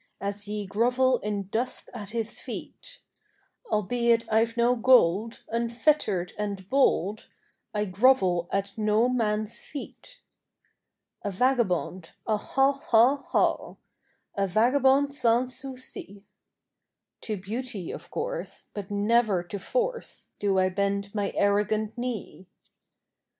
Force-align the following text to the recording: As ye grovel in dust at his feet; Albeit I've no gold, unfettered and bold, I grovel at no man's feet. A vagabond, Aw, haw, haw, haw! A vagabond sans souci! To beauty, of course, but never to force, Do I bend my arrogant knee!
As 0.19 0.47
ye 0.47 0.65
grovel 0.65 1.19
in 1.19 1.47
dust 1.49 1.91
at 1.93 2.09
his 2.09 2.39
feet; 2.39 3.01
Albeit 3.67 4.25
I've 4.33 4.57
no 4.57 4.75
gold, 4.75 5.43
unfettered 5.49 6.33
and 6.39 6.67
bold, 6.67 7.27
I 7.71 7.85
grovel 7.85 8.49
at 8.51 8.75
no 8.75 9.07
man's 9.07 9.59
feet. 9.59 10.19
A 11.21 11.29
vagabond, 11.29 12.13
Aw, 12.25 12.35
haw, 12.37 12.71
haw, 12.79 13.17
haw! 13.17 13.75
A 14.33 14.47
vagabond 14.47 15.13
sans 15.13 15.55
souci! 15.55 16.23
To 17.21 17.37
beauty, 17.37 17.91
of 17.91 18.09
course, 18.09 18.69
but 18.73 18.89
never 18.89 19.43
to 19.43 19.59
force, 19.59 20.29
Do 20.39 20.57
I 20.57 20.69
bend 20.69 21.13
my 21.13 21.31
arrogant 21.35 21.95
knee! 21.95 22.47